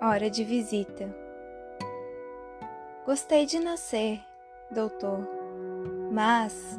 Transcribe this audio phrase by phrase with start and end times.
[0.00, 1.14] hora de visita.
[3.04, 4.20] Gostei de nascer,
[4.70, 5.26] doutor,
[6.12, 6.78] mas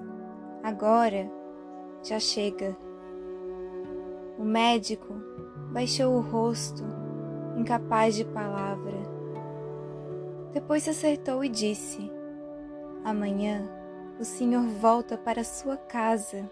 [0.62, 1.30] agora
[2.04, 2.78] já chega.
[4.38, 5.16] O médico
[5.72, 6.84] baixou o rosto,
[7.58, 8.98] incapaz de palavra.
[10.54, 12.12] Depois se acertou e disse:
[13.04, 13.68] Amanhã
[14.20, 16.50] o senhor volta para sua casa.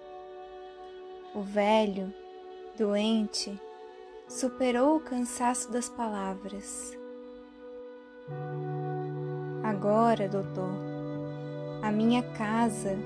[1.35, 2.13] O velho,
[2.77, 3.59] doente,
[4.27, 6.97] superou o cansaço das palavras.
[9.63, 10.71] Agora, doutor,
[11.81, 12.97] a minha casa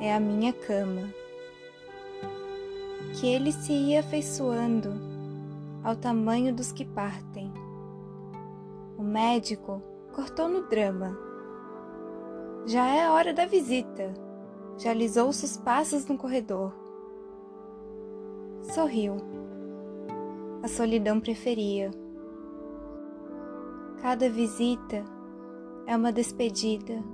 [0.00, 1.08] é a minha cama.
[3.14, 4.90] Que ele se ia afeiçoando
[5.84, 7.52] ao tamanho dos que partem.
[8.98, 9.80] O médico
[10.12, 11.16] cortou no drama.
[12.66, 14.12] Já é a hora da visita.
[14.78, 16.74] Já alisou-se os passos no corredor.
[18.62, 19.43] Sorriu.
[20.64, 21.90] A solidão preferia.
[24.00, 25.04] Cada visita
[25.86, 27.04] é uma despedida.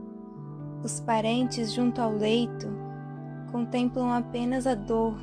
[0.84, 2.68] Os parentes junto ao leito
[3.50, 5.16] contemplam apenas a dor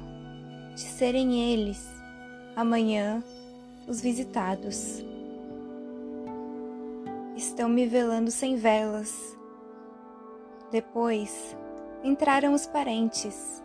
[0.76, 1.82] de serem eles,
[2.54, 3.24] amanhã,
[3.88, 5.02] os visitados.
[7.34, 9.38] Estão me velando sem velas.
[10.70, 11.56] Depois
[12.04, 13.64] entraram os parentes,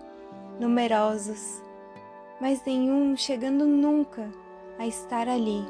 [0.60, 1.60] numerosos,
[2.40, 4.40] mas nenhum chegando nunca
[4.78, 5.62] a estar ali.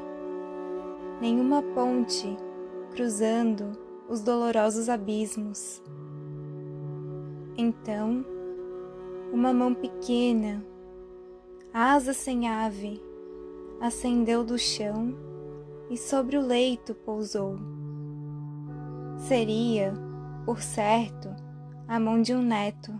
[1.21, 2.35] Nenhuma ponte
[2.91, 3.71] cruzando
[4.09, 5.81] os dolorosos abismos.
[7.57, 8.25] Então,
[9.31, 10.63] uma mão pequena,
[11.73, 13.01] asa sem ave,
[13.81, 15.15] ascendeu do chão
[15.89, 17.57] e sobre o leito pousou.
[19.17, 19.93] Seria,
[20.45, 21.29] por certo,
[21.87, 22.93] a mão de um neto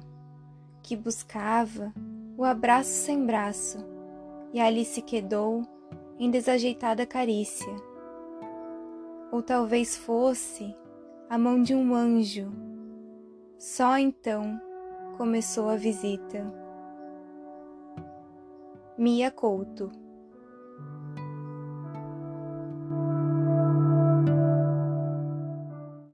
[0.82, 1.94] que buscava
[2.38, 3.78] o abraço sem braço
[4.54, 5.64] e ali se quedou
[6.24, 7.76] em desajeitada carícia.
[9.30, 10.74] Ou talvez fosse
[11.30, 12.50] a mão de um anjo.
[13.60, 14.58] Só então
[15.18, 16.50] começou a visita.
[18.98, 19.92] Mia Couto